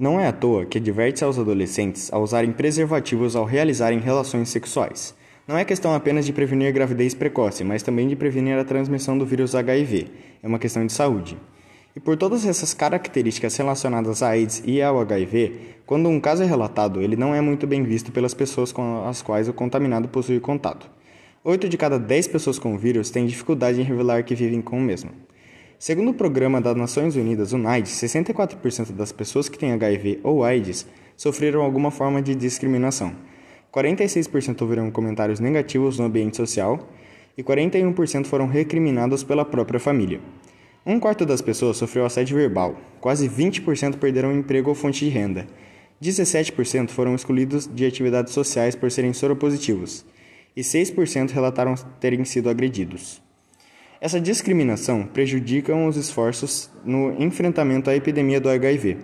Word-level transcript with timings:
Não 0.00 0.18
é 0.18 0.26
à 0.26 0.32
toa 0.32 0.64
que 0.64 0.78
adverte 0.78 1.22
aos 1.22 1.38
adolescentes 1.38 2.10
a 2.10 2.18
usarem 2.18 2.52
preservativos 2.52 3.36
ao 3.36 3.44
realizarem 3.44 3.98
relações 3.98 4.48
sexuais. 4.48 5.14
Não 5.46 5.58
é 5.58 5.62
questão 5.62 5.94
apenas 5.94 6.24
de 6.24 6.32
prevenir 6.32 6.72
gravidez 6.72 7.12
precoce, 7.12 7.62
mas 7.64 7.82
também 7.82 8.08
de 8.08 8.16
prevenir 8.16 8.56
a 8.56 8.64
transmissão 8.64 9.18
do 9.18 9.26
vírus 9.26 9.54
HIV. 9.54 10.06
É 10.42 10.48
uma 10.48 10.58
questão 10.58 10.86
de 10.86 10.92
saúde. 10.94 11.36
E 11.94 12.00
por 12.00 12.16
todas 12.16 12.46
essas 12.46 12.72
características 12.72 13.54
relacionadas 13.54 14.22
à 14.22 14.30
AIDS 14.30 14.62
e 14.64 14.80
ao 14.80 14.98
HIV, 15.00 15.82
quando 15.84 16.08
um 16.08 16.18
caso 16.18 16.44
é 16.44 16.46
relatado, 16.46 17.02
ele 17.02 17.14
não 17.14 17.34
é 17.34 17.42
muito 17.42 17.66
bem 17.66 17.82
visto 17.82 18.10
pelas 18.10 18.32
pessoas 18.32 18.72
com 18.72 19.06
as 19.06 19.20
quais 19.20 19.48
o 19.48 19.52
contaminado 19.52 20.08
possui 20.08 20.40
contato. 20.40 20.90
8 21.44 21.68
de 21.68 21.76
cada 21.76 21.98
10 21.98 22.26
pessoas 22.28 22.58
com 22.58 22.74
o 22.74 22.78
vírus 22.78 23.10
têm 23.10 23.26
dificuldade 23.26 23.78
em 23.78 23.84
revelar 23.84 24.24
que 24.24 24.34
vivem 24.34 24.62
com 24.62 24.78
o 24.78 24.80
mesmo. 24.80 25.10
Segundo 25.82 26.10
o 26.10 26.14
programa 26.14 26.60
das 26.60 26.76
Nações 26.76 27.16
Unidas, 27.16 27.54
UNAIDS, 27.54 27.92
64% 27.92 28.92
das 28.92 29.12
pessoas 29.12 29.48
que 29.48 29.58
têm 29.58 29.72
HIV 29.72 30.20
ou 30.22 30.44
AIDS 30.44 30.86
sofreram 31.16 31.62
alguma 31.62 31.90
forma 31.90 32.20
de 32.20 32.34
discriminação. 32.34 33.16
46% 33.72 34.60
ouviram 34.60 34.90
comentários 34.90 35.40
negativos 35.40 35.98
no 35.98 36.04
ambiente 36.04 36.36
social 36.36 36.86
e 37.34 37.42
41% 37.42 38.26
foram 38.26 38.46
recriminados 38.46 39.24
pela 39.24 39.42
própria 39.42 39.80
família. 39.80 40.20
Um 40.84 41.00
quarto 41.00 41.24
das 41.24 41.40
pessoas 41.40 41.78
sofreu 41.78 42.04
assédio 42.04 42.36
verbal, 42.36 42.76
quase 43.00 43.26
20% 43.26 43.96
perderam 43.96 44.36
emprego 44.36 44.68
ou 44.68 44.74
fonte 44.74 45.06
de 45.06 45.10
renda, 45.10 45.46
17% 46.02 46.90
foram 46.90 47.14
excluídos 47.14 47.66
de 47.66 47.86
atividades 47.86 48.34
sociais 48.34 48.76
por 48.76 48.90
serem 48.90 49.14
soropositivos 49.14 50.04
e 50.54 50.60
6% 50.60 51.30
relataram 51.30 51.74
terem 51.98 52.22
sido 52.26 52.50
agredidos. 52.50 53.22
Essa 54.00 54.18
discriminação 54.18 55.04
prejudica 55.04 55.76
os 55.76 55.94
esforços 55.98 56.70
no 56.82 57.12
enfrentamento 57.22 57.90
à 57.90 57.94
epidemia 57.94 58.40
do 58.40 58.48
HIV. 58.48 58.96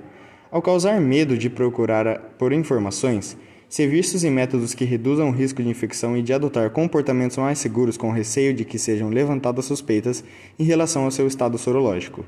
Ao 0.50 0.62
causar 0.62 0.98
medo 1.02 1.36
de 1.36 1.50
procurar 1.50 2.18
por 2.38 2.50
informações, 2.50 3.36
serviços 3.68 4.24
e 4.24 4.30
métodos 4.30 4.72
que 4.72 4.86
reduzam 4.86 5.28
o 5.28 5.32
risco 5.32 5.62
de 5.62 5.68
infecção 5.68 6.16
e 6.16 6.22
de 6.22 6.32
adotar 6.32 6.70
comportamentos 6.70 7.36
mais 7.36 7.58
seguros 7.58 7.98
com 7.98 8.10
receio 8.10 8.54
de 8.54 8.64
que 8.64 8.78
sejam 8.78 9.10
levantadas 9.10 9.66
suspeitas 9.66 10.24
em 10.58 10.64
relação 10.64 11.04
ao 11.04 11.10
seu 11.10 11.26
estado 11.26 11.58
sorológico. 11.58 12.24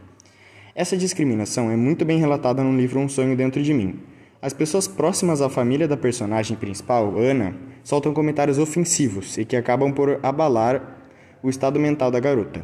Essa 0.75 0.95
discriminação 0.95 1.71
é 1.71 1.77
muito 1.77 2.05
bem 2.05 2.19
relatada 2.19 2.63
no 2.63 2.77
livro 2.77 3.01
Um 3.01 3.09
Sonho 3.09 3.35
Dentro 3.35 3.63
de 3.63 3.73
Mim. 3.73 3.99
As 4.43 4.53
pessoas 4.53 4.87
próximas 4.87 5.41
à 5.41 5.49
família 5.49 5.89
da 5.89 5.97
personagem 5.97 6.55
principal, 6.55 7.17
Ana, 7.17 7.57
soltam 7.83 8.13
comentários 8.13 8.59
ofensivos 8.59 9.39
e 9.39 9.47
que 9.47 9.57
acabam 9.57 9.91
por 9.91 10.21
abalar 10.23 10.98
o 11.43 11.49
estado 11.49 11.79
mental 11.79 12.11
da 12.11 12.21
garota. 12.21 12.63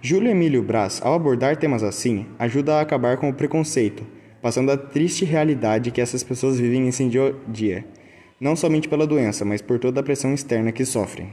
Júlio 0.00 0.30
Emílio 0.30 0.62
Brás, 0.62 1.00
ao 1.02 1.14
abordar 1.14 1.56
temas 1.56 1.82
assim, 1.82 2.26
ajuda 2.38 2.76
a 2.76 2.80
acabar 2.80 3.16
com 3.16 3.28
o 3.28 3.34
preconceito, 3.34 4.06
passando 4.40 4.70
a 4.70 4.76
triste 4.76 5.24
realidade 5.24 5.90
que 5.90 6.00
essas 6.00 6.22
pessoas 6.22 6.60
vivem 6.60 6.88
dia 7.08 7.28
a 7.28 7.50
dia, 7.50 7.84
não 8.40 8.54
somente 8.54 8.88
pela 8.88 9.06
doença, 9.06 9.44
mas 9.44 9.62
por 9.62 9.78
toda 9.78 10.00
a 10.00 10.02
pressão 10.02 10.32
externa 10.32 10.70
que 10.70 10.84
sofrem. 10.84 11.30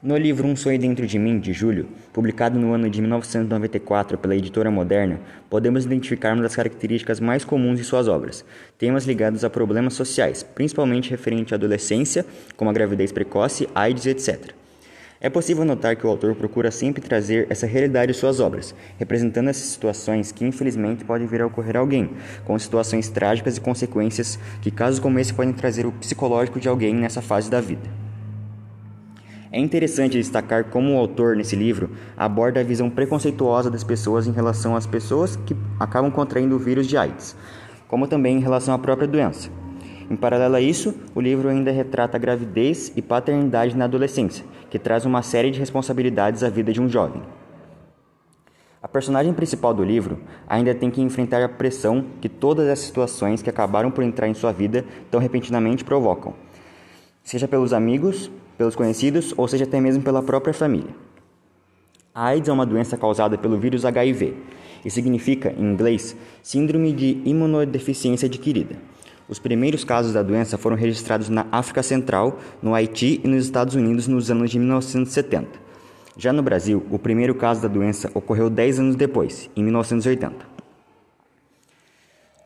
No 0.00 0.16
livro 0.16 0.46
Um 0.46 0.54
Sonho 0.54 0.78
Dentro 0.78 1.04
de 1.08 1.18
Mim, 1.18 1.40
de 1.40 1.52
Júlio, 1.52 1.88
publicado 2.12 2.56
no 2.56 2.72
ano 2.72 2.88
de 2.88 3.00
1994 3.00 4.16
pela 4.16 4.36
editora 4.36 4.70
Moderna, 4.70 5.20
podemos 5.50 5.86
identificar 5.86 6.34
uma 6.34 6.42
das 6.44 6.54
características 6.54 7.18
mais 7.18 7.44
comuns 7.44 7.80
de 7.80 7.84
suas 7.84 8.06
obras, 8.06 8.44
temas 8.78 9.04
ligados 9.04 9.42
a 9.42 9.50
problemas 9.50 9.94
sociais, 9.94 10.44
principalmente 10.44 11.10
referente 11.10 11.52
à 11.52 11.56
adolescência, 11.56 12.24
como 12.56 12.70
a 12.70 12.72
gravidez 12.72 13.10
precoce, 13.10 13.68
AIDS, 13.74 14.06
etc. 14.06 14.57
É 15.20 15.28
possível 15.28 15.64
notar 15.64 15.96
que 15.96 16.06
o 16.06 16.10
autor 16.10 16.36
procura 16.36 16.70
sempre 16.70 17.02
trazer 17.02 17.48
essa 17.50 17.66
realidade 17.66 18.12
em 18.12 18.14
suas 18.14 18.38
obras, 18.38 18.72
representando 18.98 19.48
essas 19.48 19.64
situações 19.64 20.30
que 20.30 20.44
infelizmente 20.44 21.04
podem 21.04 21.26
vir 21.26 21.42
a 21.42 21.46
ocorrer 21.46 21.76
a 21.76 21.80
alguém, 21.80 22.10
com 22.44 22.56
situações 22.56 23.08
trágicas 23.08 23.56
e 23.56 23.60
consequências 23.60 24.38
que 24.62 24.70
casos 24.70 25.00
como 25.00 25.18
esse 25.18 25.34
podem 25.34 25.52
trazer 25.52 25.86
o 25.86 25.92
psicológico 25.92 26.60
de 26.60 26.68
alguém 26.68 26.94
nessa 26.94 27.20
fase 27.20 27.50
da 27.50 27.60
vida. 27.60 27.90
É 29.50 29.58
interessante 29.58 30.18
destacar 30.18 30.66
como 30.66 30.94
o 30.94 30.98
autor, 30.98 31.34
nesse 31.34 31.56
livro, 31.56 31.90
aborda 32.16 32.60
a 32.60 32.64
visão 32.64 32.88
preconceituosa 32.88 33.68
das 33.68 33.82
pessoas 33.82 34.28
em 34.28 34.32
relação 34.32 34.76
às 34.76 34.86
pessoas 34.86 35.34
que 35.34 35.56
acabam 35.80 36.12
contraindo 36.12 36.54
o 36.54 36.60
vírus 36.60 36.86
de 36.86 36.96
AIDS, 36.96 37.34
como 37.88 38.06
também 38.06 38.36
em 38.36 38.40
relação 38.40 38.72
à 38.72 38.78
própria 38.78 39.08
doença. 39.08 39.50
Em 40.10 40.16
paralelo 40.16 40.54
a 40.56 40.60
isso, 40.60 40.94
o 41.14 41.20
livro 41.20 41.48
ainda 41.48 41.70
retrata 41.70 42.16
a 42.16 42.20
gravidez 42.20 42.90
e 42.96 43.02
paternidade 43.02 43.76
na 43.76 43.84
adolescência, 43.84 44.44
que 44.70 44.78
traz 44.78 45.04
uma 45.04 45.22
série 45.22 45.50
de 45.50 45.58
responsabilidades 45.58 46.42
à 46.42 46.48
vida 46.48 46.72
de 46.72 46.80
um 46.80 46.88
jovem. 46.88 47.22
A 48.80 48.88
personagem 48.88 49.34
principal 49.34 49.74
do 49.74 49.84
livro 49.84 50.18
ainda 50.48 50.74
tem 50.74 50.90
que 50.90 51.02
enfrentar 51.02 51.42
a 51.42 51.48
pressão 51.48 52.06
que 52.20 52.28
todas 52.28 52.68
as 52.68 52.78
situações 52.78 53.42
que 53.42 53.50
acabaram 53.50 53.90
por 53.90 54.02
entrar 54.02 54.28
em 54.28 54.34
sua 54.34 54.52
vida 54.52 54.84
tão 55.10 55.20
repentinamente 55.20 55.84
provocam, 55.84 56.32
seja 57.22 57.46
pelos 57.46 57.74
amigos, 57.74 58.30
pelos 58.56 58.74
conhecidos 58.74 59.34
ou 59.36 59.46
seja 59.46 59.64
até 59.64 59.78
mesmo 59.80 60.02
pela 60.02 60.22
própria 60.22 60.54
família. 60.54 60.94
A 62.14 62.28
AIDS 62.28 62.48
é 62.48 62.52
uma 62.52 62.64
doença 62.64 62.96
causada 62.96 63.36
pelo 63.36 63.58
vírus 63.58 63.84
HIV 63.84 64.34
e 64.84 64.90
significa, 64.90 65.52
em 65.52 65.64
inglês, 65.64 66.16
Síndrome 66.42 66.92
de 66.92 67.20
Imunodeficiência 67.24 68.26
Adquirida. 68.26 68.76
Os 69.28 69.38
primeiros 69.38 69.84
casos 69.84 70.14
da 70.14 70.22
doença 70.22 70.56
foram 70.56 70.74
registrados 70.74 71.28
na 71.28 71.46
África 71.52 71.82
Central, 71.82 72.38
no 72.62 72.74
Haiti 72.74 73.20
e 73.22 73.28
nos 73.28 73.44
Estados 73.44 73.74
Unidos 73.74 74.08
nos 74.08 74.30
anos 74.30 74.50
de 74.50 74.58
1970. 74.58 75.68
Já 76.16 76.32
no 76.32 76.42
Brasil, 76.42 76.84
o 76.90 76.98
primeiro 76.98 77.34
caso 77.34 77.60
da 77.60 77.68
doença 77.68 78.10
ocorreu 78.14 78.48
10 78.48 78.80
anos 78.80 78.96
depois, 78.96 79.50
em 79.54 79.62
1980. 79.62 80.58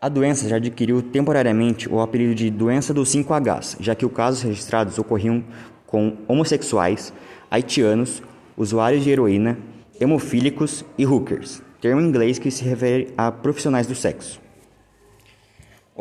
A 0.00 0.08
doença 0.08 0.48
já 0.48 0.56
adquiriu 0.56 1.00
temporariamente 1.00 1.88
o 1.88 2.00
apelido 2.00 2.34
de 2.34 2.50
doença 2.50 2.92
dos 2.92 3.14
5Hs, 3.14 3.76
já 3.78 3.94
que 3.94 4.04
os 4.04 4.12
casos 4.12 4.42
registrados 4.42 4.98
ocorriam 4.98 5.44
com 5.86 6.16
homossexuais, 6.26 7.12
haitianos, 7.48 8.20
usuários 8.56 9.04
de 9.04 9.10
heroína, 9.10 9.56
hemofílicos 10.00 10.84
e 10.98 11.06
hookers, 11.06 11.62
termo 11.80 12.00
em 12.00 12.08
inglês 12.08 12.40
que 12.40 12.50
se 12.50 12.64
refere 12.64 13.14
a 13.16 13.30
profissionais 13.30 13.86
do 13.86 13.94
sexo. 13.94 14.41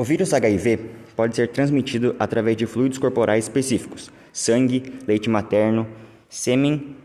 O 0.01 0.03
vírus 0.03 0.33
HIV 0.33 0.79
pode 1.15 1.35
ser 1.35 1.49
transmitido 1.49 2.15
através 2.17 2.57
de 2.57 2.65
fluidos 2.65 2.97
corporais 2.97 3.45
específicos, 3.45 4.09
sangue, 4.33 4.93
leite 5.07 5.29
materno, 5.29 5.87
sêmen 6.27 6.95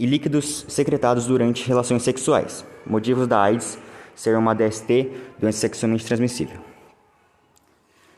e 0.00 0.04
líquidos 0.04 0.66
secretados 0.66 1.26
durante 1.26 1.64
relações 1.68 2.02
sexuais. 2.02 2.64
Motivos 2.84 3.28
da 3.28 3.40
AIDS 3.40 3.78
ser 4.16 4.36
uma 4.36 4.52
DST, 4.52 5.12
doença 5.38 5.58
sexualmente 5.58 6.04
transmissível. 6.04 6.58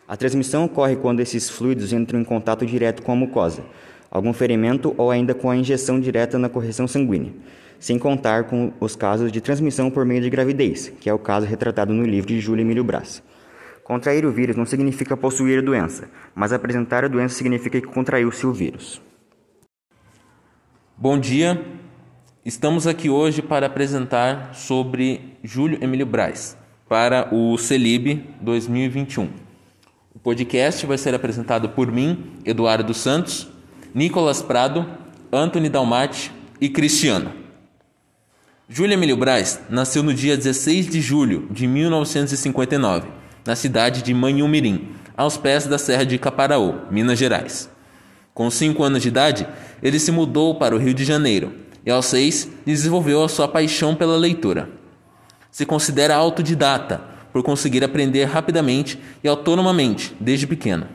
A 0.09 0.16
transmissão 0.16 0.65
ocorre 0.65 0.97
quando 0.97 1.21
esses 1.21 1.50
fluidos 1.50 1.92
entram 1.92 2.19
em 2.19 2.25
contato 2.25 2.65
direto 2.65 3.03
com 3.03 3.12
a 3.12 3.16
mucosa, 3.16 3.62
algum 4.10 4.32
ferimento 4.32 4.94
ou 4.97 5.10
ainda 5.10 5.34
com 5.34 5.50
a 5.50 5.56
injeção 5.59 6.00
direta 6.00 6.38
na 6.38 6.48
correção 6.48 6.88
sanguínea, 6.88 7.34
sem 7.78 7.98
contar 7.98 8.44
com 8.44 8.72
os 8.81 8.97
casos 8.97 9.31
de 9.31 9.42
transmissão 9.42 9.91
por 9.91 10.06
meio 10.06 10.22
de 10.22 10.31
gravidez, 10.31 10.91
que 11.03 11.10
é 11.10 11.12
o 11.12 11.19
caso 11.19 11.44
retratado 11.44 11.92
no 11.92 12.06
livro 12.06 12.28
de 12.28 12.41
Júlio 12.41 12.62
Emílio 12.62 12.82
Brás. 12.82 13.22
Contrair 13.92 14.25
o 14.25 14.32
vírus 14.32 14.56
não 14.56 14.64
significa 14.64 15.14
possuir 15.19 15.58
a 15.58 15.60
doença, 15.62 16.08
mas 16.34 16.50
apresentar 16.50 17.04
a 17.04 17.08
doença 17.08 17.34
significa 17.34 17.78
que 17.78 17.86
contraiu-se 17.86 18.47
o 18.47 18.50
vírus. 18.50 19.03
Bom 20.97 21.19
dia, 21.19 21.62
estamos 22.42 22.86
aqui 22.86 23.10
hoje 23.10 23.42
para 23.42 23.66
apresentar 23.66 24.54
sobre 24.54 25.36
Júlio 25.44 25.76
Emílio 25.84 26.06
Braz 26.06 26.56
para 26.88 27.28
o 27.34 27.58
CELIB 27.58 28.25
2021. 28.41 29.28
O 30.14 30.19
podcast 30.19 30.86
vai 30.86 30.97
ser 30.97 31.14
apresentado 31.14 31.69
por 31.69 31.92
mim, 31.92 32.32
Eduardo 32.47 32.94
Santos, 32.94 33.47
Nicolas 33.94 34.41
Prado, 34.41 34.88
Anthony 35.30 35.69
Dalmati 35.69 36.32
e 36.59 36.70
Cristiano. 36.70 37.30
Júlia 38.70 38.94
Emílio 38.94 39.19
Braz 39.19 39.60
nasceu 39.69 40.03
no 40.03 40.14
dia 40.14 40.34
16 40.34 40.86
de 40.86 41.03
julho 41.03 41.47
de 41.50 41.66
1959, 41.66 43.21
na 43.44 43.56
cidade 43.56 44.03
de 44.03 44.15
Manhumirim, 44.15 44.89
aos 45.16 45.36
pés 45.36 45.66
da 45.66 45.78
Serra 45.78 46.04
de 46.04 46.18
Caparaó, 46.18 46.74
Minas 46.91 47.18
Gerais. 47.18 47.68
Com 48.34 48.50
5 48.50 48.83
anos 48.83 49.03
de 49.03 49.09
idade, 49.09 49.47
ele 49.83 49.98
se 49.98 50.10
mudou 50.10 50.54
para 50.54 50.74
o 50.74 50.78
Rio 50.78 50.94
de 50.94 51.04
Janeiro 51.04 51.53
e, 51.84 51.91
aos 51.91 52.06
6, 52.06 52.48
desenvolveu 52.65 53.22
a 53.22 53.28
sua 53.28 53.47
paixão 53.47 53.94
pela 53.94 54.16
leitura. 54.16 54.71
Se 55.50 55.66
considera 55.66 56.15
autodidata 56.15 57.03
por 57.33 57.42
conseguir 57.42 57.84
aprender 57.84 58.24
rapidamente 58.24 58.98
e 59.22 59.28
autonomamente 59.28 60.15
desde 60.21 60.47
pequeno. 60.47 60.86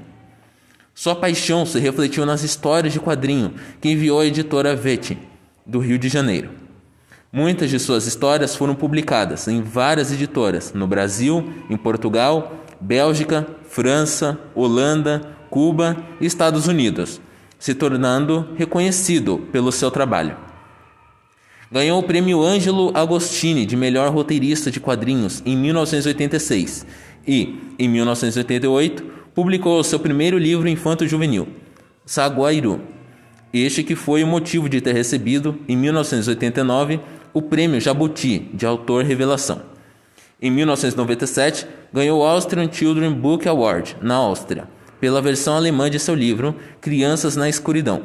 Sua 0.95 1.15
paixão 1.15 1.65
se 1.65 1.79
refletiu 1.79 2.25
nas 2.25 2.41
histórias 2.41 2.91
de 2.91 2.99
quadrinho 2.99 3.53
que 3.79 3.89
enviou 3.89 4.19
a 4.19 4.25
editora 4.25 4.75
Vete, 4.75 5.17
do 5.65 5.79
Rio 5.79 5.99
de 5.99 6.09
Janeiro. 6.09 6.66
Muitas 7.37 7.69
de 7.69 7.77
suas 7.77 8.07
histórias 8.07 8.55
foram 8.55 8.73
publicadas 8.73 9.47
em 9.47 9.61
várias 9.61 10.11
editoras 10.11 10.73
no 10.73 10.87
Brasil, 10.87 11.47
em 11.69 11.77
Portugal, 11.77 12.65
Bélgica, 12.81 13.45
França, 13.69 14.39
Holanda, 14.55 15.21
Cuba 15.47 15.95
e 16.19 16.25
Estados 16.25 16.65
Unidos, 16.65 17.21
se 17.59 17.75
tornando 17.75 18.55
reconhecido 18.55 19.37
pelo 19.51 19.71
seu 19.71 19.91
trabalho. 19.91 20.35
Ganhou 21.71 21.99
o 21.99 22.03
prêmio 22.03 22.41
Ângelo 22.41 22.91
Agostini 22.95 23.67
de 23.67 23.77
melhor 23.77 24.11
roteirista 24.11 24.71
de 24.71 24.79
quadrinhos 24.79 25.43
em 25.45 25.55
1986 25.55 26.87
e, 27.27 27.59
em 27.77 27.87
1988, 27.87 29.03
publicou 29.35 29.83
seu 29.83 29.99
primeiro 29.99 30.39
livro 30.39 30.67
infanto-juvenil, 30.67 31.47
Saguairu. 32.03 32.81
Este 33.53 33.83
que 33.83 33.95
foi 33.95 34.23
o 34.23 34.27
motivo 34.27 34.67
de 34.67 34.81
ter 34.81 34.93
recebido, 34.93 35.57
em 35.67 35.77
1989, 35.77 36.99
o 37.37 37.41
prêmio 37.43 37.79
Jabuti 37.79 38.49
de 38.51 38.65
autor 38.65 39.05
revelação. 39.05 39.61
Em 40.41 40.49
1997, 40.49 41.67
ganhou 41.93 42.19
o 42.19 42.25
Austrian 42.25 42.67
Children 42.71 43.13
Book 43.13 43.47
Award, 43.47 43.95
na 44.01 44.15
Áustria, 44.15 44.67
pela 44.99 45.21
versão 45.21 45.55
alemã 45.55 45.87
de 45.87 45.99
seu 45.99 46.15
livro 46.15 46.55
Crianças 46.81 47.35
na 47.35 47.47
Escuridão, 47.47 48.01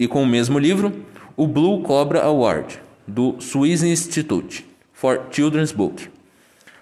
e 0.00 0.08
com 0.08 0.22
o 0.22 0.26
mesmo 0.26 0.58
livro, 0.58 0.90
o 1.36 1.46
Blue 1.46 1.82
Cobra 1.82 2.22
Award, 2.22 2.80
do 3.06 3.36
Swiss 3.40 3.82
Institute 3.82 4.66
for 4.90 5.20
Children's 5.30 5.70
Book. 5.70 6.08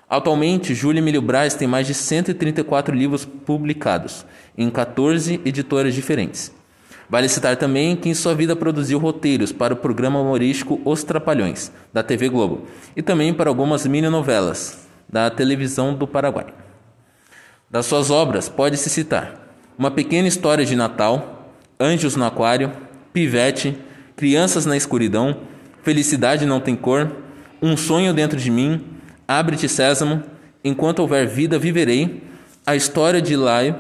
Atualmente, 0.09 0.77
Júlia 0.77 1.01
Emílio 1.01 1.21
Braz 1.21 1.55
tem 1.55 1.67
mais 1.67 1.89
de 1.89 1.95
134 1.95 2.95
livros 2.95 3.25
publicados 3.25 4.25
em 4.57 4.71
14 4.71 5.41
editoras 5.45 5.93
diferentes. 5.93 6.53
Vale 7.11 7.29
citar 7.29 7.57
também 7.57 7.97
que 7.97 8.09
em 8.09 8.15
sua 8.15 8.37
vida 8.37 8.55
produziu 8.55 8.97
roteiros 8.97 9.51
para 9.51 9.75
o 9.75 9.77
programa 9.77 10.21
humorístico 10.21 10.81
Os 10.85 11.03
Trapalhões, 11.03 11.73
da 11.93 12.05
TV 12.05 12.29
Globo, 12.29 12.69
e 12.95 13.03
também 13.03 13.35
para 13.35 13.51
algumas 13.51 13.85
mini-novelas 13.85 14.87
da 15.09 15.29
televisão 15.29 15.93
do 15.93 16.07
Paraguai. 16.07 16.47
Das 17.69 17.87
suas 17.87 18.13
obras, 18.13 18.49
pode-se 18.49 18.89
citar 18.89 19.35
Uma 19.77 19.91
Pequena 19.91 20.29
História 20.29 20.65
de 20.65 20.77
Natal, 20.77 21.53
Anjos 21.81 22.15
no 22.15 22.25
Aquário, 22.25 22.73
Pivete, 23.13 23.77
Crianças 24.15 24.65
na 24.65 24.77
Escuridão, 24.77 25.37
Felicidade 25.83 26.47
Não 26.47 26.61
Tem 26.61 26.77
Cor, 26.77 27.11
Um 27.61 27.77
Sonho 27.77 28.15
Dentro 28.15 28.39
de 28.39 28.53
Mim, 28.53 28.85
Abre-te 29.27 29.69
Sésamo, 29.69 30.23
Enquanto 30.63 31.01
Houver 31.01 31.29
Vida 31.29 31.59
Viverei, 31.59 32.23
A 32.65 32.77
História 32.77 33.21
de 33.21 33.35
Laio, 33.35 33.75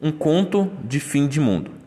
Um 0.00 0.12
Conto 0.12 0.70
de 0.84 1.00
Fim 1.00 1.26
de 1.26 1.40
Mundo. 1.40 1.83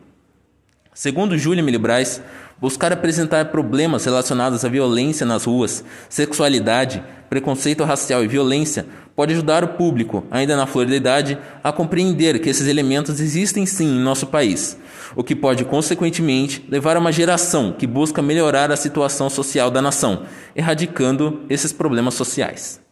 Segundo 0.98 1.38
Júlia 1.38 1.62
Milibrais, 1.62 2.20
buscar 2.60 2.92
apresentar 2.92 3.52
problemas 3.52 4.04
relacionados 4.04 4.64
à 4.64 4.68
violência 4.68 5.24
nas 5.24 5.44
ruas, 5.44 5.84
sexualidade, 6.08 7.00
preconceito 7.30 7.84
racial 7.84 8.24
e 8.24 8.26
violência 8.26 8.84
pode 9.14 9.32
ajudar 9.32 9.62
o 9.62 9.68
público, 9.68 10.26
ainda 10.28 10.56
na 10.56 10.66
flor 10.66 10.86
da 10.86 10.96
idade, 10.96 11.38
a 11.62 11.70
compreender 11.70 12.40
que 12.40 12.50
esses 12.50 12.66
elementos 12.66 13.20
existem 13.20 13.64
sim 13.64 13.86
em 13.86 14.00
nosso 14.00 14.26
país, 14.26 14.76
o 15.14 15.22
que 15.22 15.36
pode, 15.36 15.64
consequentemente, 15.64 16.66
levar 16.68 16.96
a 16.96 16.98
uma 16.98 17.12
geração 17.12 17.70
que 17.70 17.86
busca 17.86 18.20
melhorar 18.20 18.72
a 18.72 18.76
situação 18.76 19.30
social 19.30 19.70
da 19.70 19.80
nação, 19.80 20.24
erradicando 20.56 21.42
esses 21.48 21.72
problemas 21.72 22.14
sociais. 22.14 22.87